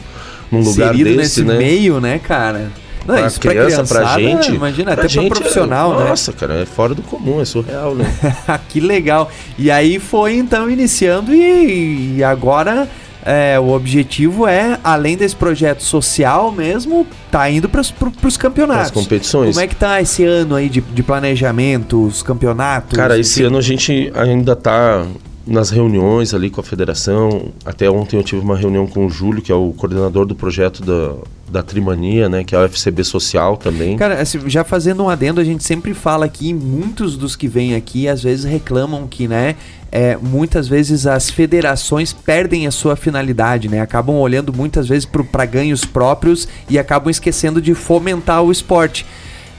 [0.51, 1.59] num lugar Inserido desse, nesse né?
[1.59, 2.71] meio, né, cara?
[3.07, 4.53] Não, pra isso criança, pra, pra gente.
[4.53, 6.09] Imagina, pra até gente, pra profissional, é, né?
[6.11, 8.05] Nossa, cara, é fora do comum, é surreal, né?
[8.69, 9.31] que legal.
[9.57, 12.89] E aí foi então iniciando e, e agora
[13.27, 18.87] é, o objetivo é, além desse projeto social mesmo, tá indo para os campeonatos.
[18.87, 19.57] As competições.
[19.57, 22.97] Como é que tá esse ano aí de, de planejamento, os campeonatos?
[22.97, 25.05] Cara, esse ano a gente ainda tá
[25.45, 27.53] nas reuniões ali com a federação.
[27.65, 30.85] Até ontem eu tive uma reunião com o Júlio, que é o coordenador do projeto
[30.85, 31.15] da,
[31.51, 33.97] da Trimania, né, que é o FCB Social também.
[33.97, 37.75] Cara, assim, já fazendo um adendo, a gente sempre fala aqui, muitos dos que vêm
[37.75, 39.57] aqui às vezes reclamam que, né,
[39.91, 43.81] é, muitas vezes as federações perdem a sua finalidade, né?
[43.81, 49.07] Acabam olhando muitas vezes para ganhos próprios e acabam esquecendo de fomentar o esporte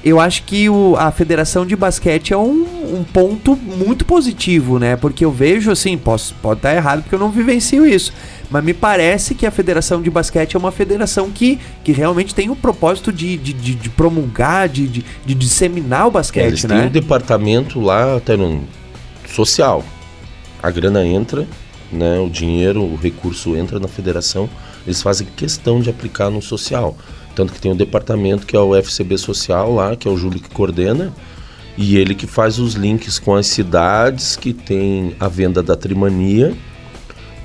[0.03, 4.95] eu acho que o, a Federação de Basquete é um, um, ponto muito positivo, né?
[4.95, 8.13] Porque eu vejo assim, posso, pode estar errado porque eu não vivencio isso.
[8.49, 12.49] Mas me parece que a Federação de Basquete é uma federação que, que realmente tem
[12.49, 16.79] o propósito de, de, de, de promulgar, de, de, de, disseminar o basquete, Eles né?
[16.79, 18.63] Tem um departamento lá, até no
[19.27, 19.83] social.
[20.63, 21.45] A grana entra,
[21.91, 22.19] né?
[22.19, 24.49] O dinheiro, o recurso entra na federação.
[24.85, 26.95] Eles fazem questão de aplicar no social.
[27.35, 30.39] Tanto que tem um departamento que é o FCB Social lá, que é o Júlio
[30.39, 31.13] que coordena,
[31.77, 36.57] e ele que faz os links com as cidades que tem a venda da Trimania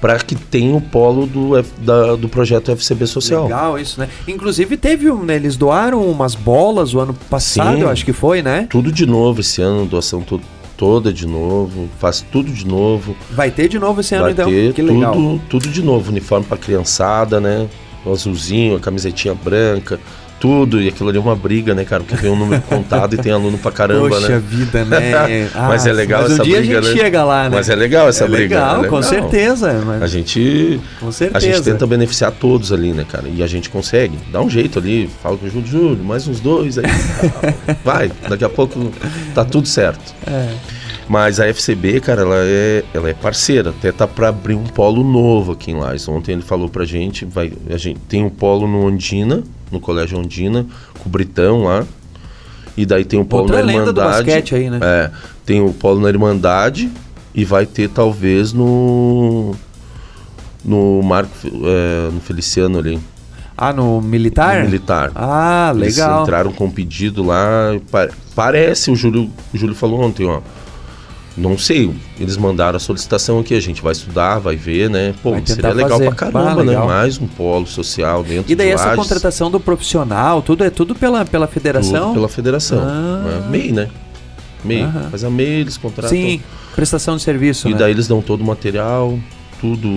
[0.02, 3.44] para que tenha o polo do, F, da, do projeto FCB Social.
[3.44, 4.08] Legal isso, né?
[4.26, 8.42] Inclusive teve, né, eles doaram umas bolas o ano passado, Sim, eu acho que foi,
[8.42, 8.66] né?
[8.68, 10.40] Tudo de novo esse ano, doação to
[10.76, 13.14] toda de novo, faz tudo de novo.
[13.30, 14.50] Vai ter de novo esse ano Vai então?
[14.50, 15.40] Ter que tudo, legal.
[15.48, 17.68] tudo de novo, uniforme para criançada, né?
[18.04, 20.00] o azulzinho, a camisetinha branca,
[20.42, 22.02] tudo, e aquilo ali é uma briga, né, cara?
[22.02, 24.42] Porque tem um número contado e tem aluno pra caramba, Poxa né?
[24.44, 25.48] vida, né?
[25.54, 27.00] Ah, mas é legal mas essa um dia briga, a gente né?
[27.00, 27.54] chega lá, né?
[27.54, 28.56] Mas é legal essa é briga.
[28.56, 29.80] Legal, é legal, com certeza.
[29.86, 30.02] Mas...
[30.02, 30.80] A gente.
[30.98, 31.38] Com certeza.
[31.38, 33.28] A gente tenta beneficiar todos ali, né, cara?
[33.28, 34.18] E a gente consegue.
[34.32, 36.86] Dá um jeito ali, fala com o Júlio, Júlio, mais uns dois aí.
[37.84, 38.90] Vai, daqui a pouco
[39.36, 40.12] tá tudo certo.
[40.26, 40.48] É.
[41.08, 45.04] Mas a FCB, cara, ela é, ela é parceira, até tá para abrir um polo
[45.04, 46.08] novo aqui em Lages.
[46.08, 50.18] Ontem ele falou pra gente, vai, a gente tem um polo no Ondina, no Colégio
[50.18, 50.66] Ondina,
[50.98, 51.84] com o Britão lá.
[52.76, 54.54] E daí tem o polo Outra na Irmandade.
[54.54, 54.78] Aí, né?
[54.80, 55.10] É,
[55.44, 56.90] tem o polo na Irmandade
[57.34, 59.54] e vai ter talvez no
[60.64, 63.00] no Marco é, no Feliciano ali.
[63.56, 64.60] Ah, no militar?
[64.60, 65.12] No militar.
[65.14, 66.10] Ah, legal.
[66.10, 67.78] Eles entraram com um pedido lá.
[68.34, 70.40] Parece, o Júlio, o Júlio falou ontem, ó.
[71.36, 71.90] Não sei,
[72.20, 75.14] eles mandaram a solicitação aqui, a gente vai estudar, vai ver, né?
[75.22, 76.04] Pô, seria legal fazer.
[76.06, 76.86] pra caramba, ah, legal.
[76.86, 76.94] né?
[76.94, 79.02] Mais um polo social dentro E daí de essa Lages.
[79.02, 82.08] contratação do profissional, tudo é tudo pela, pela federação?
[82.08, 82.80] Tudo pela federação.
[82.82, 83.44] Ah.
[83.46, 83.88] É, MEI, né?
[84.62, 84.82] MEI.
[84.82, 85.08] Aham.
[85.10, 86.10] Faz a MEI, eles contratam.
[86.10, 86.42] Sim,
[86.74, 87.78] prestação de serviço, E né?
[87.78, 89.18] daí eles dão todo o material,
[89.58, 89.88] tudo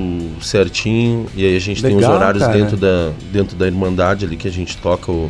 [0.41, 1.25] certinho.
[1.35, 2.57] E aí a gente legal, tem os horários cara.
[2.57, 5.29] dentro da, dentro da Irmandade ali que a gente toca o,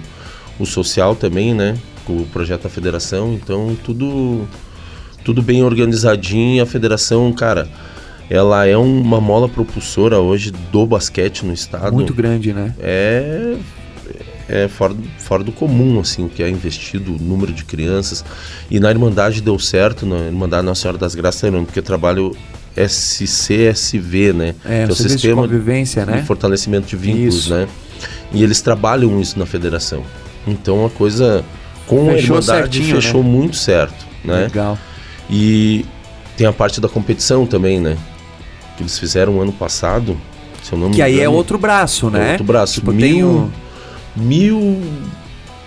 [0.59, 1.75] o social também, né?
[2.05, 3.33] Com o projeto da federação.
[3.33, 4.47] Então tudo
[5.25, 6.63] tudo bem organizadinho.
[6.63, 7.67] A federação, cara,
[8.29, 11.93] ela é uma mola propulsora hoje do basquete no estado.
[11.93, 12.73] Muito grande, né?
[12.79, 13.57] É
[14.47, 18.23] é fora, fora do comum, assim, o que é investido, o número de crianças.
[18.69, 22.35] E na Irmandade deu certo, na Irmandade Nossa Senhora das Graças, porque trabalho
[22.75, 24.55] SCSV, né?
[24.63, 26.23] É, que é o sistema de convivência, de né?
[26.23, 27.53] fortalecimento de vínculos, Isso.
[27.53, 27.67] né?
[28.31, 30.03] E eles trabalham isso na federação.
[30.45, 31.43] Então a coisa
[31.87, 33.29] com Fechou a Irmandade certinho, fechou né?
[33.29, 34.41] muito certo, né?
[34.43, 34.77] Legal.
[35.29, 35.85] E
[36.37, 37.97] tem a parte da competição também, né?
[38.77, 40.17] Que eles fizeram ano passado,
[40.61, 42.31] se eu não me Que aí é engano, outro braço, é né?
[42.31, 42.73] outro braço.
[42.75, 43.51] Tipo, mil, o-
[44.15, 44.81] mil.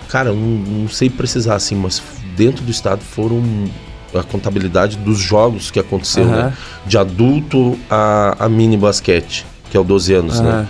[0.08, 2.02] Cara, não, não sei precisar assim, mas
[2.36, 3.42] dentro do estado foram
[4.14, 6.52] a contabilidade dos jogos que aconteceu, né?
[6.86, 10.66] De adulto a, a mini basquete, que é o 12 anos, né?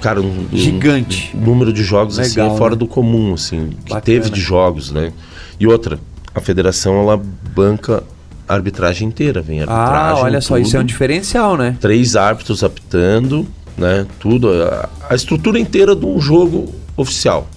[0.00, 1.30] Cara, um, Gigante.
[1.34, 2.78] um número de jogos assim Legal, é fora né?
[2.78, 4.00] do comum, assim, que Bacana.
[4.02, 5.12] teve de jogos, né?
[5.58, 5.98] E outra,
[6.34, 7.20] a federação ela
[7.54, 8.02] banca
[8.48, 9.94] a arbitragem inteira, vem arbitragem.
[9.96, 11.76] Ah, olha só, isso é um diferencial, né?
[11.80, 14.06] Três árbitros apitando, né?
[14.20, 17.48] Tudo, a, a estrutura inteira de um jogo oficial.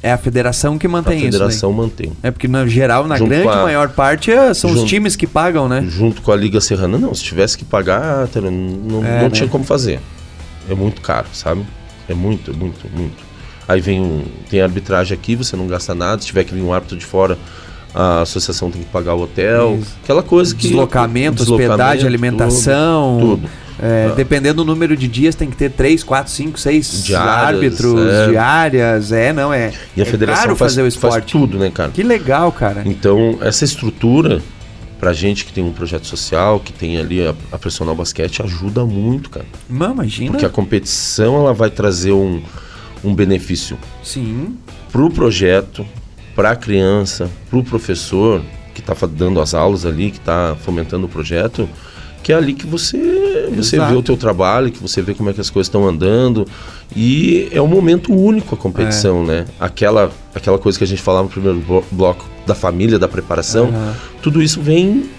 [0.00, 1.76] É a federação que A mantém federação isso.
[1.78, 2.06] mantém.
[2.10, 2.14] Né?
[2.24, 5.16] É porque, no geral, na Junto grande a- maior parte, é- são os Junto- times
[5.16, 5.84] que pagam, né?
[5.88, 7.12] Junto com a Liga Serrana, não.
[7.12, 9.30] Se tivesse que pagar, tá, não, É, não né?
[9.30, 9.98] tinha como fazer.
[10.70, 11.64] É muito caro, sabe?
[12.08, 13.16] É muito, muito, muito.
[13.66, 16.20] Aí vem um, tem arbitragem aqui, você não gasta nada.
[16.22, 17.36] Se tiver que vir um árbitro de fora,
[18.00, 19.80] a associação tem que pagar o hotel.
[19.82, 19.96] Isso.
[20.04, 20.68] Aquela coisa que.
[20.68, 23.18] Deslocamento, hospedagem, alimentação.
[23.20, 23.36] Tudo.
[23.42, 23.50] tudo.
[23.80, 24.14] É, Ah.
[24.14, 28.28] Dependendo do número de dias, tem que ter três, quatro, cinco, seis Diárias, árbitros, é.
[28.28, 29.12] diárias.
[29.12, 29.72] É, não, é.
[29.96, 31.32] E a é federação caro faz, fazer o faz esporte.
[31.32, 31.90] tudo, né, cara?
[31.90, 32.82] Que legal, cara.
[32.84, 34.40] Então, essa estrutura,
[34.98, 38.84] pra gente que tem um projeto social, que tem ali a, a personal basquete, ajuda
[38.84, 39.46] muito, cara.
[39.68, 40.32] Mano, imagina.
[40.32, 42.42] Porque a competição ela vai trazer um,
[43.04, 44.56] um benefício Sim.
[44.90, 45.86] pro projeto,
[46.38, 48.40] pra criança, pro professor
[48.72, 51.68] que está dando as aulas ali, que está fomentando o projeto,
[52.22, 53.90] que é ali que você você Exato.
[53.92, 56.46] vê o teu trabalho, que você vê como é que as coisas estão andando
[56.94, 59.46] e é um momento único a competição, né?
[59.58, 63.66] Aquela aquela coisa que a gente falava no primeiro blo- bloco da família, da preparação,
[63.66, 63.94] Aham.
[64.22, 65.10] tudo isso vem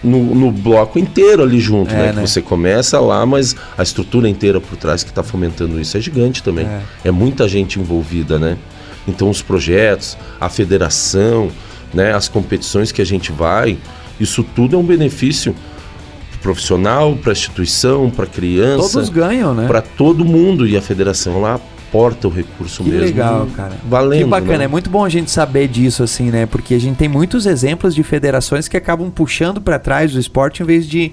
[0.00, 2.06] no, no bloco inteiro ali junto, É, né?
[2.12, 2.22] né?
[2.22, 6.00] Que você começa lá, mas a estrutura inteira por trás que está fomentando isso é
[6.00, 6.66] gigante também.
[6.66, 6.82] É.
[7.06, 7.10] É.
[7.10, 8.56] muita gente envolvida, né?
[9.06, 11.50] Então os projetos, a federação,
[11.92, 12.14] né?
[12.14, 13.78] As competições que a gente vai,
[14.20, 15.54] isso tudo é um benefício
[16.30, 19.66] pro profissional, para a instituição, para criança, Todos ganham, né?
[19.66, 21.60] para todo mundo e a federação lá
[21.92, 23.04] aporta o recurso Que mesmo.
[23.04, 23.74] legal, cara.
[23.84, 24.24] Valendo.
[24.24, 24.64] que bacana, né?
[24.64, 26.46] é muito bom a gente saber disso, assim, né?
[26.46, 30.62] Porque a gente tem muitos exemplos de federações que acabam puxando pra trás o esporte
[30.62, 31.12] em vez de,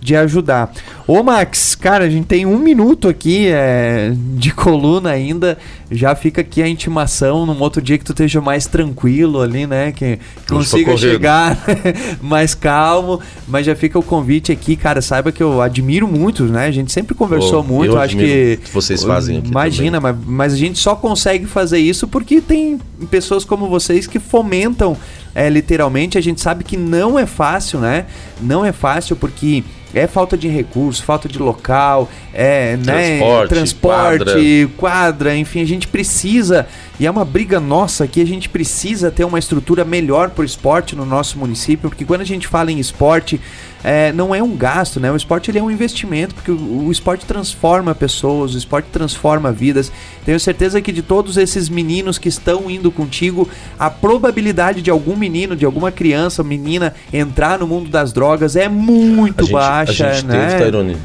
[0.00, 0.72] de ajudar.
[1.04, 5.58] Ô, Max, cara, a gente tem um minuto aqui é, de coluna ainda.
[5.90, 9.90] Já fica aqui a intimação num outro dia que tu esteja mais tranquilo ali, né?
[9.90, 11.58] Que consiga chegar
[12.22, 13.20] mais calmo.
[13.48, 15.02] Mas já fica o convite aqui, cara.
[15.02, 16.66] Saiba que eu admiro muito, né?
[16.66, 17.98] A gente sempre conversou muito.
[17.98, 22.40] acho que vocês fazem aqui Imagina, mas, mas a gente só consegue fazer isso porque
[22.40, 22.78] tem
[23.10, 24.96] pessoas como vocês que fomentam
[25.34, 26.16] é, literalmente.
[26.16, 28.06] A gente sabe que não é fácil, né?
[28.40, 33.18] Não é fácil porque é falta de recurso, falta de local, é né?
[33.18, 35.36] Transporte, transporte, quadra.
[35.36, 36.66] enfim, a gente precisa.
[36.98, 40.44] E é uma briga nossa que a gente precisa ter uma estrutura melhor para o
[40.44, 43.40] esporte no nosso município, porque quando a gente fala em esporte,
[43.82, 45.10] é, não é um gasto, né?
[45.10, 49.50] O esporte ele é um investimento, porque o, o esporte transforma pessoas, o esporte transforma
[49.50, 49.90] vidas.
[50.24, 55.16] Tenho certeza que de todos esses meninos que estão indo contigo, a probabilidade de algum
[55.16, 60.08] menino, de alguma criança, menina entrar no mundo das drogas é muito a gente, baixa,
[60.08, 60.46] a gente né?
[60.46, 60.96] teve, Tairone,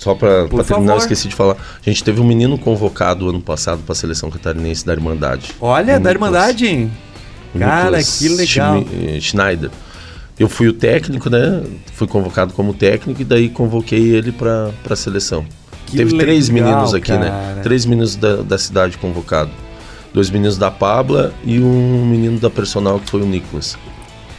[0.00, 1.56] só para terminar, eu esqueci de falar.
[1.86, 5.54] A gente teve um menino convocado ano passado para a seleção catarinense da Irmandade.
[5.60, 6.90] Olha, da Irmandade.
[7.58, 8.82] Cara, Nicolas que legal.
[9.20, 9.70] Schneider.
[10.38, 11.62] Eu fui o técnico, né?
[11.92, 15.44] Fui convocado como técnico e daí convoquei ele para a seleção.
[15.84, 17.20] Que Teve três legal, meninos aqui, cara.
[17.20, 17.60] né?
[17.62, 19.52] Três meninos da, da cidade convocados.
[20.14, 23.76] Dois meninos da Pabla e um menino da personal que foi o Nicolas.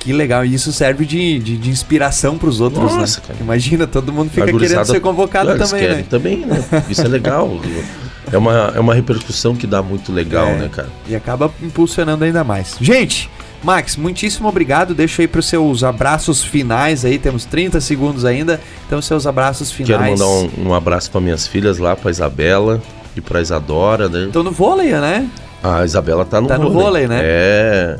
[0.01, 0.43] Que legal.
[0.43, 3.25] E isso serve de, de, de inspiração para os outros, Nossa, né?
[3.27, 3.39] cara.
[3.39, 6.05] Imagina, todo mundo fica querendo ser convocado Eles também, né?
[6.09, 6.63] também, né?
[6.89, 7.59] Isso é legal.
[8.31, 10.55] é, uma, é uma repercussão que dá muito legal, É.
[10.57, 10.89] né, cara?
[11.07, 12.77] E acaba impulsionando ainda mais.
[12.81, 13.29] Gente,
[13.63, 14.95] Max, muitíssimo obrigado.
[14.95, 17.19] Deixa aí para os seus abraços finais aí.
[17.19, 18.59] Temos 30 segundos ainda.
[18.87, 20.01] Então, seus abraços finais.
[20.01, 22.81] Quero mandar um, um abraço para minhas filhas lá, para Isabela
[23.15, 24.25] e para Isadora, né?
[24.27, 25.29] Então, no vôlei, né?
[25.63, 27.05] A Isabela tá no Tá no vôlei.
[27.05, 27.19] vôlei, né?
[27.21, 27.97] É.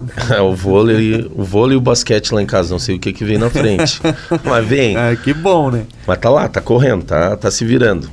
[0.30, 3.12] É, o vôlei, o vôlei e o basquete lá em casa, não sei o que
[3.12, 4.00] que vem na frente.
[4.44, 4.96] Mas vem.
[4.96, 5.86] Ah, que bom, né?
[6.06, 8.10] Mas tá lá, tá correndo, tá, tá se virando.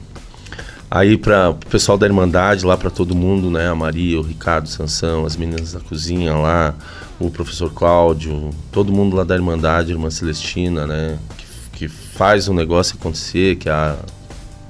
[0.90, 3.70] Aí para o pessoal da Irmandade, lá para todo mundo, né?
[3.70, 6.76] A Maria, o Ricardo, Sansão, as meninas da cozinha lá,
[7.18, 11.18] o professor Cláudio, todo mundo lá da Irmandade, Irmã Celestina, né?
[11.38, 11.46] Que,
[11.78, 13.96] que faz o negócio acontecer, que é a,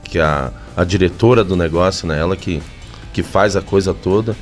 [0.03, 2.19] que é a, a diretora do negócio, né?
[2.19, 2.61] Ela que,
[3.11, 4.35] que faz a coisa toda.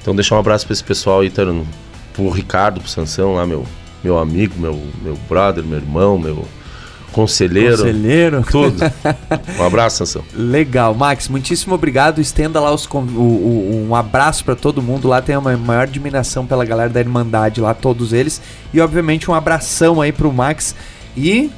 [0.00, 1.66] Então deixar um abraço para esse pessoal aí, Tarano,
[2.16, 3.64] pro Ricardo, pro Sansão lá, meu,
[4.02, 6.44] meu amigo, meu, meu brother, meu irmão, meu
[7.12, 7.76] conselheiro.
[7.78, 8.44] Conselheiro.
[8.50, 8.76] Tudo.
[9.58, 10.22] Um abraço, Sansão.
[10.34, 12.20] Legal, Max, muitíssimo obrigado.
[12.20, 15.08] Estenda lá os, o- o- um abraço para todo mundo.
[15.08, 18.40] Lá tem uma maior admiração pela galera da Irmandade, lá todos eles.
[18.74, 20.74] E obviamente um abração aí pro Max,
[21.16, 21.50] E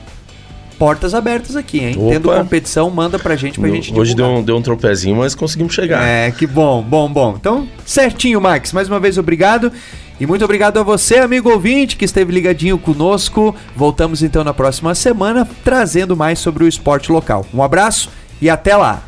[0.79, 1.97] portas abertas aqui, hein?
[1.99, 2.13] Opa.
[2.13, 5.75] Tendo competição, manda pra gente pra gente Hoje deu um, deu um tropezinho, mas conseguimos
[5.75, 6.01] chegar.
[6.07, 7.35] É, que bom, bom, bom.
[7.37, 8.73] Então, certinho, Max.
[8.73, 9.73] Mais uma vez, obrigado.
[10.21, 13.55] E muito obrigado a você, amigo ouvinte, que esteve ligadinho conosco.
[13.77, 17.47] Voltamos então na próxima semana, trazendo mais sobre o esporte local.
[17.55, 18.11] Um abraço
[18.41, 19.08] e até lá!